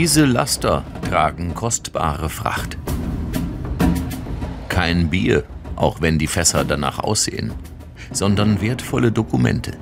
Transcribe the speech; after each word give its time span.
Diese 0.00 0.24
Laster 0.24 0.82
tragen 1.10 1.54
kostbare 1.54 2.30
Fracht. 2.30 2.78
Kein 4.70 5.10
Bier, 5.10 5.44
auch 5.76 6.00
wenn 6.00 6.18
die 6.18 6.26
Fässer 6.26 6.64
danach 6.64 7.00
aussehen, 7.00 7.52
sondern 8.10 8.62
wertvolle 8.62 9.12
Dokumente. 9.12 9.72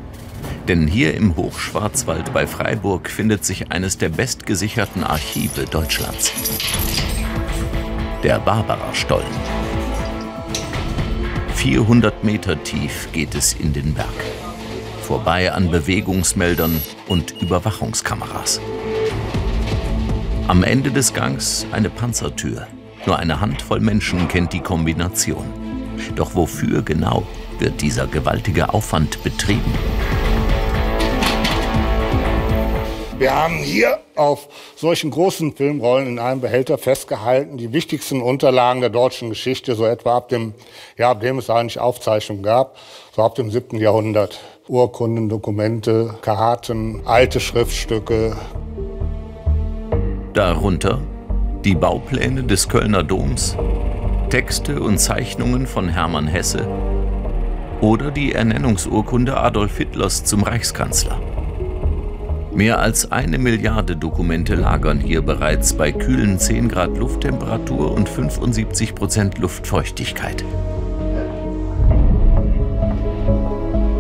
Denn 0.67 0.89
hier 0.89 1.15
im 1.15 1.37
Hochschwarzwald 1.37 2.33
bei 2.33 2.49
Freiburg 2.49 3.09
findet 3.09 3.45
sich 3.45 3.71
eines 3.71 3.97
der 3.97 4.09
bestgesicherten 4.09 5.05
Archive 5.05 5.67
Deutschlands. 5.67 6.33
Der 8.25 8.41
Barbara-Stollen. 8.41 9.25
400 11.55 12.25
Meter 12.25 12.61
tief 12.65 13.09
geht 13.13 13.37
es 13.37 13.53
in 13.53 13.73
den 13.73 13.95
Berg. 13.95 14.09
Vorbei 15.01 15.53
an 15.53 15.71
Bewegungsmeldern 15.71 16.83
und 17.07 17.41
Überwachungskameras. 17.41 18.61
Am 20.49 20.63
Ende 20.63 20.91
des 20.91 21.13
Gangs 21.13 21.67
eine 21.73 21.91
Panzertür. 21.91 22.67
Nur 23.05 23.19
eine 23.19 23.39
Handvoll 23.39 23.81
Menschen 23.81 24.29
kennt 24.29 24.55
die 24.55 24.61
Kombination. 24.61 25.45
Doch 26.17 26.35
wofür 26.35 26.81
genau 26.81 27.25
wird 27.59 27.83
dieser 27.83 28.07
gewaltige 28.07 28.73
Aufwand 28.73 29.23
betrieben? 29.23 29.71
Wir 33.19 33.35
haben 33.35 33.57
hier 33.57 33.99
auf 34.17 34.49
solchen 34.75 35.11
großen 35.11 35.55
Filmrollen 35.55 36.09
in 36.09 36.19
einem 36.19 36.41
Behälter 36.41 36.79
festgehalten 36.79 37.59
die 37.59 37.75
wichtigsten 37.75 38.23
Unterlagen 38.23 38.81
der 38.81 38.89
deutschen 38.89 39.29
Geschichte, 39.29 39.75
so 39.75 39.85
etwa 39.85 40.17
ab 40.17 40.31
dem, 40.31 40.55
ja, 40.97 41.11
ab 41.11 41.21
dem 41.21 41.37
es 41.37 41.51
eigentlich 41.51 41.79
Aufzeichnungen 41.79 42.43
gab, 42.43 42.79
so 43.15 43.23
ab 43.23 43.35
dem 43.35 43.51
7. 43.51 43.77
Jahrhundert. 43.77 44.41
Urkunden, 44.67 45.29
Dokumente, 45.29 46.15
Karten, 46.23 47.03
alte 47.05 47.39
Schriftstücke, 47.39 48.35
Darunter 50.39 51.01
die 51.65 51.75
Baupläne 51.75 52.45
des 52.45 52.69
Kölner 52.69 53.03
Doms, 53.03 53.57
Texte 54.31 54.81
und 54.81 54.99
Zeichnungen 54.99 55.67
von 55.67 55.89
Hermann 55.89 56.29
Hesse 56.29 56.65
oder 57.81 58.13
die 58.13 58.35
Ernennungsurkunde 58.35 59.37
Adolf 59.37 59.79
Hitlers 59.79 60.23
zum 60.23 60.45
Reichskanzler. 60.45 61.21
Mehr 62.53 62.79
als 62.79 63.11
eine 63.11 63.39
Milliarde 63.39 63.97
Dokumente 63.97 64.55
lagern 64.55 65.01
hier 65.01 65.23
bereits 65.23 65.73
bei 65.73 65.91
kühlen 65.91 66.39
10 66.39 66.69
Grad 66.69 66.97
Lufttemperatur 66.97 67.91
und 67.91 68.09
75 68.09 68.95
Prozent 68.95 69.39
Luftfeuchtigkeit. 69.39 70.45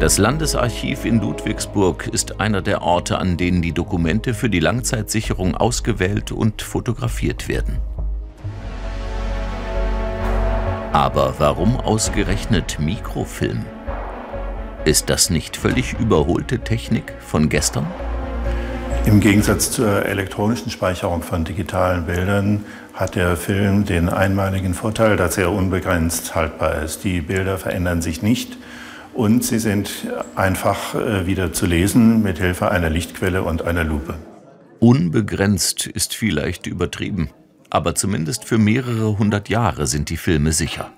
Das 0.00 0.16
Landesarchiv 0.16 1.04
in 1.04 1.20
Ludwigsburg 1.20 2.06
ist 2.06 2.41
einer 2.41 2.62
der 2.62 2.82
Orte, 2.82 3.18
an 3.18 3.36
denen 3.36 3.62
die 3.62 3.72
Dokumente 3.72 4.32
für 4.32 4.48
die 4.48 4.60
Langzeitsicherung 4.60 5.56
ausgewählt 5.56 6.30
und 6.30 6.62
fotografiert 6.62 7.48
werden. 7.48 7.78
Aber 10.92 11.34
warum 11.38 11.80
ausgerechnet 11.80 12.78
Mikrofilm? 12.78 13.64
Ist 14.84 15.10
das 15.10 15.30
nicht 15.30 15.56
völlig 15.56 15.98
überholte 15.98 16.60
Technik 16.60 17.14
von 17.18 17.48
gestern? 17.48 17.88
Im 19.05 19.18
Gegensatz 19.18 19.72
zur 19.72 20.06
elektronischen 20.06 20.70
Speicherung 20.70 21.22
von 21.22 21.44
digitalen 21.44 22.06
Bildern 22.06 22.64
hat 22.94 23.16
der 23.16 23.36
Film 23.36 23.84
den 23.84 24.08
einmaligen 24.08 24.74
Vorteil, 24.74 25.16
dass 25.16 25.38
er 25.38 25.50
unbegrenzt 25.50 26.36
haltbar 26.36 26.83
ist. 26.83 27.02
Die 27.02 27.20
Bilder 27.20 27.58
verändern 27.58 28.00
sich 28.00 28.22
nicht 28.22 28.58
und 29.19 29.42
sie 29.42 29.58
sind 29.58 29.91
einfach 30.36 30.94
äh, 30.94 31.27
wieder 31.27 31.52
zu 31.52 31.66
lesen 31.66 32.22
mit 32.22 32.38
Hilfe 32.38 32.70
einer 32.70 32.88
Lichtquelle 32.88 33.42
und 33.42 33.62
einer 33.62 33.83
Lupe. 33.83 34.14
Unbegrenzt 34.78 35.88
ist 35.88 36.14
vielleicht 36.14 36.69
übertrieben, 36.69 37.30
aber 37.68 37.96
zumindest 37.96 38.45
für 38.45 38.58
mehrere 38.58 39.18
hundert 39.18 39.48
Jahre 39.48 39.89
sind 39.89 40.08
die 40.11 40.17
Filme 40.17 40.52
sicher. 40.52 40.92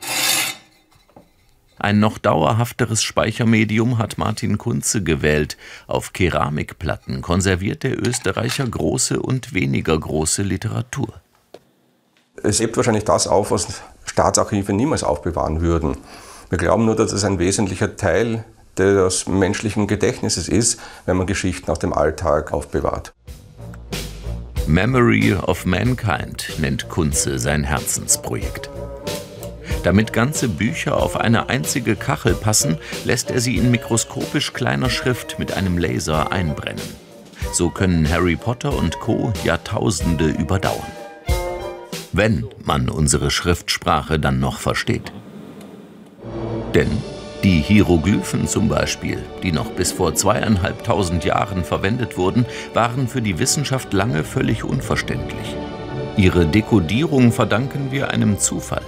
Ein 1.79 1.99
noch 1.99 2.19
dauerhafteres 2.19 3.03
Speichermedium 3.03 3.97
hat 3.97 4.19
Martin 4.19 4.59
Kunze 4.59 5.03
gewählt. 5.03 5.57
Auf 5.87 6.13
Keramikplatten 6.13 7.23
konserviert 7.23 7.85
der 7.85 7.99
Österreicher 8.07 8.69
große 8.69 9.19
und 9.19 9.55
weniger 9.55 9.99
große 9.99 10.43
Literatur. 10.43 11.23
Es 12.43 12.61
hebt 12.61 12.77
wahrscheinlich 12.77 13.05
das 13.05 13.27
auf, 13.27 13.51
was 13.51 13.81
Staatsarchive 14.05 14.75
niemals 14.75 15.05
aufbewahren 15.05 15.63
würden. 15.63 15.97
Wir 16.51 16.59
glauben 16.59 16.85
nur, 16.85 16.97
dass 16.97 17.13
es 17.13 17.25
ein 17.25 17.39
wesentlicher 17.39 17.97
Teil 17.97 18.45
des 18.77 19.29
menschlichen 19.29 19.87
Gedächtnisses 19.87 20.49
ist, 20.49 20.81
wenn 21.07 21.17
man 21.17 21.29
Geschichten 21.29 21.71
aus 21.71 21.79
dem 21.79 21.93
Alltag 21.93 22.53
aufbewahrt. 22.53 23.15
Memory 24.67 25.35
of 25.35 25.65
Mankind 25.65 26.55
nennt 26.59 26.89
Kunze 26.89 27.39
sein 27.39 27.63
Herzensprojekt. 27.63 28.69
Damit 29.85 30.13
ganze 30.13 30.49
Bücher 30.49 30.97
auf 30.97 31.17
eine 31.17 31.49
einzige 31.49 31.95
Kachel 31.95 32.35
passen, 32.35 32.79
lässt 33.05 33.31
er 33.31 33.41
sie 33.41 33.57
in 33.57 33.71
mikroskopisch 33.71 34.53
kleiner 34.53 34.91
Schrift 34.91 35.39
mit 35.39 35.53
einem 35.53 35.79
Laser 35.79 36.33
einbrennen. 36.33 36.83
So 37.53 37.71
können 37.71 38.09
Harry 38.11 38.37
Potter 38.37 38.77
und 38.77 38.99
Co. 38.99 39.33
Jahrtausende 39.45 40.27
überdauern. 40.27 40.83
Wenn 42.13 42.49
man 42.65 42.89
unsere 42.89 43.31
Schriftsprache 43.31 44.19
dann 44.19 44.41
noch 44.41 44.59
versteht. 44.59 45.13
Denn 46.75 46.91
die 47.43 47.61
Hieroglyphen 47.61 48.47
zum 48.47 48.69
Beispiel, 48.69 49.19
die 49.43 49.51
noch 49.51 49.71
bis 49.71 49.93
vor 49.93 50.15
zweieinhalbtausend 50.15 51.25
Jahren 51.25 51.65
verwendet 51.65 52.19
wurden, 52.19 52.45
waren 52.75 53.09
für 53.09 53.23
die 53.23 53.39
Wissenschaft 53.39 53.93
lange 53.95 54.25
völlig 54.25 54.63
unverständlich. 54.63 55.57
Ihre 56.17 56.45
Dekodierung 56.45 57.33
verdanken 57.33 57.91
wir 57.91 58.11
einem 58.11 58.39
Zufall. 58.39 58.83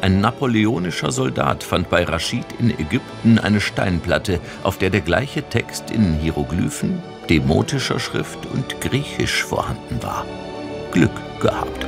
Ein 0.00 0.22
napoleonischer 0.22 1.12
Soldat 1.12 1.62
fand 1.62 1.90
bei 1.90 2.04
Raschid 2.04 2.46
in 2.58 2.70
Ägypten 2.70 3.38
eine 3.38 3.60
Steinplatte, 3.60 4.40
auf 4.62 4.78
der 4.78 4.88
der 4.88 5.02
gleiche 5.02 5.42
Text 5.42 5.90
in 5.90 6.14
Hieroglyphen, 6.14 7.02
demotischer 7.28 8.00
Schrift 8.00 8.46
und 8.46 8.80
Griechisch 8.80 9.44
vorhanden 9.44 10.02
war. 10.02 10.24
Glück 10.90 11.10
gehabt. 11.38 11.86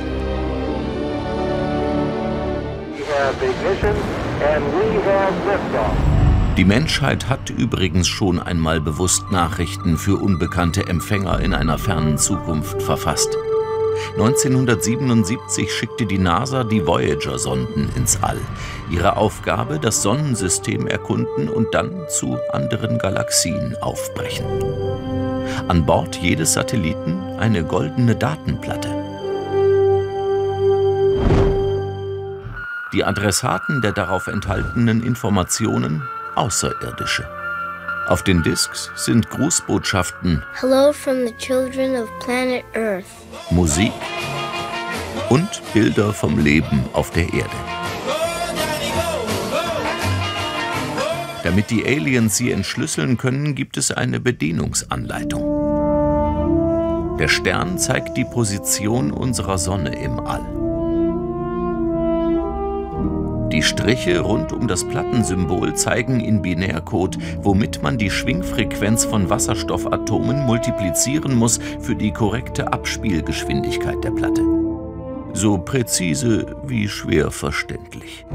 Die 6.57 6.65
Menschheit 6.65 7.29
hat 7.29 7.49
übrigens 7.49 8.07
schon 8.07 8.39
einmal 8.39 8.79
bewusst 8.79 9.31
Nachrichten 9.31 9.97
für 9.97 10.21
unbekannte 10.21 10.87
Empfänger 10.87 11.39
in 11.39 11.53
einer 11.53 11.77
fernen 11.77 12.17
Zukunft 12.17 12.81
verfasst. 12.81 13.37
1977 14.17 15.71
schickte 15.71 16.05
die 16.05 16.17
NASA 16.17 16.63
die 16.63 16.85
Voyager-Sonden 16.85 17.89
ins 17.95 18.21
All. 18.21 18.39
Ihre 18.89 19.17
Aufgabe, 19.17 19.79
das 19.79 20.03
Sonnensystem 20.03 20.87
erkunden 20.87 21.49
und 21.49 21.73
dann 21.73 22.05
zu 22.07 22.37
anderen 22.51 22.99
Galaxien 22.99 23.75
aufbrechen. 23.81 24.45
An 25.67 25.85
Bord 25.85 26.17
jedes 26.17 26.53
Satelliten 26.53 27.19
eine 27.39 27.63
goldene 27.63 28.15
Datenplatte. 28.15 29.02
Die 32.93 33.03
Adressaten 33.03 33.81
der 33.81 33.91
darauf 33.91 34.27
enthaltenen 34.27 35.01
Informationen 35.01 36.03
Außerirdische. 36.35 37.27
Auf 38.07 38.23
den 38.23 38.43
Discs 38.43 38.91
sind 38.95 39.31
Grußbotschaften. 39.31 40.43
Musik 43.49 43.91
und 45.29 45.49
Bilder 45.73 46.13
vom 46.13 46.37
Leben 46.37 46.85
auf 46.93 47.09
der 47.09 47.33
Erde. 47.33 47.49
Damit 51.43 51.71
die 51.71 51.83
Aliens 51.83 52.37
sie 52.37 52.51
entschlüsseln 52.51 53.17
können, 53.17 53.55
gibt 53.55 53.77
es 53.77 53.91
eine 53.91 54.19
Bedienungsanleitung. 54.19 55.41
Der 57.17 57.27
Stern 57.27 57.79
zeigt 57.79 58.17
die 58.17 58.25
Position 58.25 59.11
unserer 59.11 59.57
Sonne 59.57 59.99
im 59.99 60.19
All. 60.19 60.62
Die 63.63 63.69
Striche 63.69 64.19
rund 64.19 64.51
um 64.51 64.67
das 64.67 64.83
Plattensymbol 64.83 65.73
zeigen 65.73 66.19
in 66.19 66.41
Binärcode, 66.41 67.17
womit 67.43 67.81
man 67.81 67.97
die 67.97 68.09
Schwingfrequenz 68.09 69.05
von 69.05 69.29
Wasserstoffatomen 69.29 70.45
multiplizieren 70.45 71.33
muss 71.33 71.61
für 71.79 71.95
die 71.95 72.11
korrekte 72.11 72.73
Abspielgeschwindigkeit 72.73 74.03
der 74.03 74.11
Platte. 74.11 74.41
So 75.31 75.57
präzise 75.59 76.57
wie 76.65 76.89
schwer 76.89 77.31
verständlich. 77.31 78.25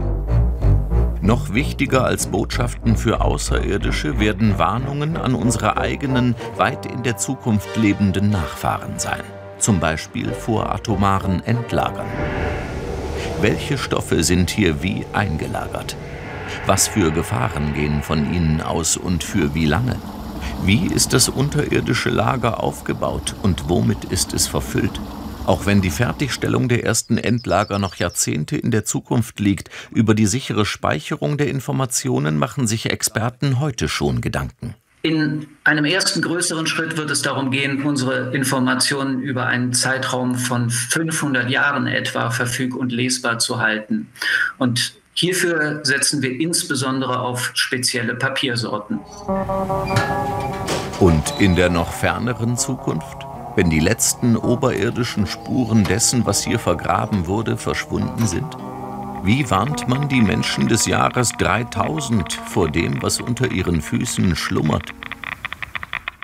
Noch 1.21 1.53
wichtiger 1.53 2.07
als 2.07 2.29
Botschaften 2.29 2.97
für 2.97 3.21
Außerirdische 3.21 4.19
werden 4.19 4.59
Warnungen 4.59 5.19
an 5.19 5.35
unsere 5.35 5.77
eigenen, 5.77 6.37
weit 6.57 6.87
in 6.87 7.03
der 7.03 7.19
Zukunft 7.19 7.77
lebenden 7.77 8.31
Nachfahren 8.31 8.99
sein. 8.99 9.25
Zum 9.59 9.79
Beispiel 9.79 10.31
vor 10.33 10.73
atomaren 10.73 11.45
Endlagern. 11.45 12.07
Welche 13.41 13.79
Stoffe 13.79 14.25
sind 14.25 14.51
hier 14.51 14.83
wie 14.83 15.07
eingelagert? 15.13 15.97
Was 16.67 16.89
für 16.89 17.13
Gefahren 17.13 17.73
gehen 17.73 18.03
von 18.03 18.35
ihnen 18.35 18.61
aus 18.61 18.97
und 18.97 19.23
für 19.23 19.55
wie 19.55 19.67
lange? 19.67 19.95
Wie 20.65 20.87
ist 20.87 21.13
das 21.13 21.29
unterirdische 21.29 22.11
Lager 22.11 22.65
aufgebaut 22.65 23.37
und 23.43 23.69
womit 23.69 24.07
ist 24.07 24.35
es 24.35 24.49
verfüllt? 24.49 25.01
Auch 25.47 25.67
wenn 25.67 25.81
die 25.81 25.91
Fertigstellung 25.91 26.69
der 26.69 26.85
ersten 26.85 27.17
Endlager 27.17 27.79
noch 27.79 27.95
Jahrzehnte 27.95 28.57
in 28.57 28.73
der 28.73 28.85
Zukunft 28.85 29.39
liegt, 29.39 29.71
über 29.93 30.15
die 30.15 30.27
sichere 30.27 30.67
Speicherung 30.67 31.39
der 31.39 31.49
Informationen 31.49 32.39
machen 32.39 32.67
sich 32.67 32.91
Experten 32.91 33.61
heute 33.61 33.89
schon 33.89 34.21
Gedanken. 34.21 34.75
In 35.03 35.47
einem 35.63 35.85
ersten 35.85 36.23
größeren 36.23 36.67
Schritt 36.67 36.97
wird 36.97 37.11
es 37.11 37.23
darum 37.23 37.53
gehen, 37.53 37.85
unsere 37.85 38.35
Informationen 38.35 39.21
über 39.21 39.47
einen 39.47 39.73
Zeitraum 39.73 40.35
von 40.35 40.71
500 40.71 41.49
Jahren 41.49 41.87
etwa 41.87 42.31
verfüg- 42.31 42.75
und 42.75 42.91
lesbar 42.91 43.39
zu 43.39 43.61
halten. 43.61 44.09
Und 44.59 44.95
hierfür 45.15 45.81
setzen 45.85 46.21
wir 46.21 46.41
insbesondere 46.41 47.21
auf 47.21 47.53
spezielle 47.55 48.17
Papiersorten. 48.17 48.99
Und 50.99 51.35
in 51.39 51.55
der 51.55 51.71
noch 51.71 51.93
ferneren 51.93 52.57
Zukunft? 52.57 53.19
Wenn 53.55 53.71
die 53.71 53.81
letzten 53.81 54.37
oberirdischen 54.37 55.27
Spuren 55.27 55.85
dessen, 55.85 56.27
was 56.27 56.45
hier 56.45 56.59
vergraben 56.59 57.27
wurde, 57.29 57.57
verschwunden 57.57 58.27
sind? 58.27 58.57
Wie 59.29 59.51
warnt 59.51 59.87
man 59.89 60.09
die 60.09 60.23
Menschen 60.23 60.69
des 60.69 60.87
Jahres 60.87 61.33
3000 61.37 62.33
vor 62.33 62.71
dem, 62.71 63.03
was 63.03 63.21
unter 63.21 63.53
ihren 63.53 63.83
Füßen 63.83 64.35
schlummert? 64.35 64.89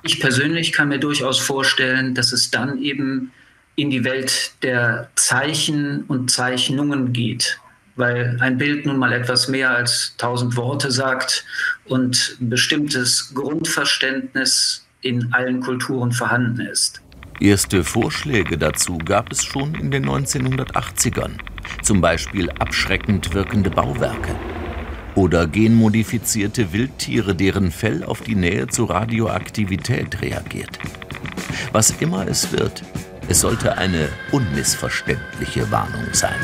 Ich 0.05 0.21
persönlich 0.21 0.73
kann 0.73 0.89
mir 0.89 0.99
durchaus 0.99 1.39
vorstellen, 1.39 2.15
dass 2.15 2.33
es 2.33 2.51
dann 2.51 2.79
eben 2.79 3.31
in 3.77 3.91
die 3.91 4.05
Welt 4.05 4.55
der 4.63 5.11
Zeichen 5.17 6.05
und 6.05 6.31
Zeichnungen 6.31 7.13
geht, 7.13 7.61
weil 7.97 8.39
ein 8.41 8.57
Bild 8.57 8.87
nun 8.87 8.97
mal 8.97 9.13
etwas 9.13 9.49
mehr 9.49 9.69
als 9.69 10.15
tausend 10.17 10.57
Worte 10.57 10.91
sagt 10.91 11.45
und 11.85 12.39
ein 12.41 12.49
bestimmtes 12.49 13.35
Grundverständnis 13.35 14.87
in 15.03 15.31
allen 15.35 15.61
Kulturen 15.61 16.11
vorhanden 16.11 16.61
ist. 16.61 17.03
Erste 17.39 17.85
Vorschläge 17.85 18.57
dazu 18.57 18.97
gab 18.97 19.31
es 19.31 19.45
schon 19.45 19.75
in 19.75 19.91
den 19.91 20.09
1980ern, 20.09 21.33
zum 21.83 22.01
Beispiel 22.01 22.51
abschreckend 22.51 23.35
wirkende 23.35 23.71
Bauwerke 23.71 24.35
oder 25.15 25.47
genmodifizierte 25.47 26.73
Wildtiere, 26.73 27.35
deren 27.35 27.71
Fell 27.71 28.03
auf 28.05 28.21
die 28.21 28.35
Nähe 28.35 28.67
zu 28.67 28.85
Radioaktivität 28.85 30.21
reagiert. 30.23 30.79
Was 31.73 31.91
immer 32.01 32.27
es 32.27 32.53
wird, 32.53 32.83
es 33.29 33.41
sollte 33.41 33.79
eine 33.79 34.09
unmissverständliche 34.33 35.71
Warnung 35.71 36.13
sein. 36.13 36.41